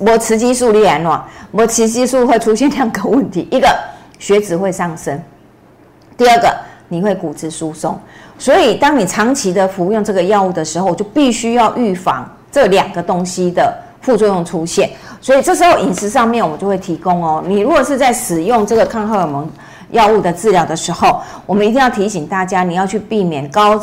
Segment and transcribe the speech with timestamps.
[0.00, 3.68] 我雌激素裂卵，我雌激素会出现两个问题，一个
[4.18, 5.20] 血脂会上升，
[6.16, 6.52] 第二个
[6.88, 7.98] 你会骨质疏松。
[8.38, 14.90] 所以，当你长期的服用这个药物的时候，就必须要预防这两个东西的副作用出现。
[15.20, 19.48] 所以这时候饮食上面我们就会提供哦，你如果是在使用这个抗荷尔蒙
[19.90, 23.80] 药物的治疗的时候，我们一定要提醒大家，你要去避免高。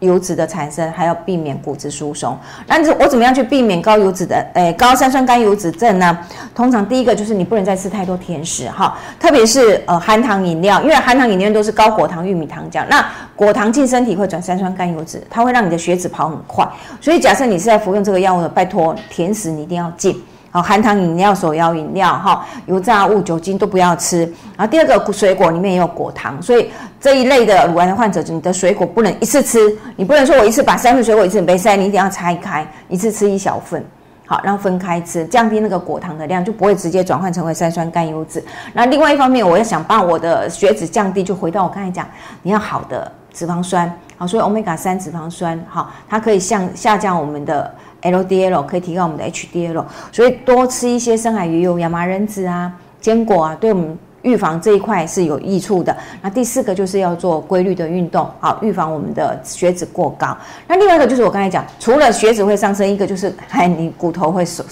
[0.00, 2.36] 油脂的产生，还要避免骨质疏松。
[2.66, 6.18] 那我怎么样去避免高油脂的，诶，高三酸甘油脂症呢？
[6.54, 13.04] 通常第一个就是你不能再吃太多甜食哈，特别是呃含糖饮料，因为含糖饮料都是高果糖玉米糖浆，那
[13.36, 16.68] 果糖进身体会转三酸甘油脂，它会让你的血脂跑很快。
[17.00, 20.20] 所以假设你是在服用这个药物的，拜托甜食你一定要禁。
[20.52, 24.22] 好，含糖饮料、手摇饮料、哈油炸物、酒精都不要吃。
[24.56, 33.84] 然后第二个，水果里面也有果糖，所以这一类的乳癌患者，你的水果不能一次吃，你不能说我一次把三份水果一次杯塞，你一定要拆开，一次吃一小份，
[34.26, 38.44] 好，然后分开吃，降低那个果糖的量，就不会直接转换成为三酸甘油脂。
[38.72, 42.04] 那另外一方面，我要想把我的血脂降低，就回到我刚才讲，
[42.42, 47.74] 你要好的脂肪酸，好，所以欧米伽三脂肪酸，好，它可以向下降我们的。
[48.02, 55.94] LDL 可以提高我们的 HDL，所以多吃一些深海鱼油、亚麻仁籽啊、坚果啊，对我们预防这一块是有益处的。
[56.22, 60.34] 那第四个就是要做规律的运动，好预防我们的血脂过高。
[60.66, 64.64] 那另外一个就是我刚才讲，除了血脂会上升，一个就是哎你骨头会松，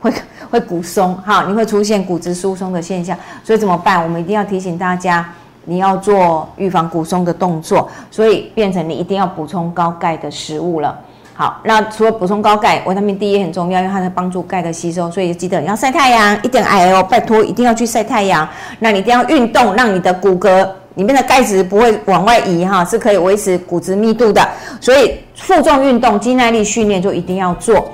[0.00, 0.10] 会
[0.50, 3.14] 会骨松哈，你会出现骨质疏松的现象。
[3.44, 4.02] 所以怎么办？
[4.02, 5.30] 我们一定要提醒大家，
[5.64, 10.98] 你要做预防骨松的动作，所以变成你一定要补充高钙的食物了。
[11.34, 18.46] 好，那除了补充高钙，维他命 D 也很重要，因为它在帮助钙的吸收，所以记得要晒太阳，一点矮哦，拜托一定要去晒太阳。
[18.78, 24.46] 那你一定要运动，让你的骨骼里面的钙质不会往外移哈，是可以维持骨质密度的。
[24.82, 27.90] 所以负重运动、肌耐力训练就一定要做。